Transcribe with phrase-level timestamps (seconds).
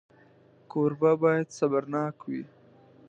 [0.71, 2.43] کوربه باید صبرناک وي.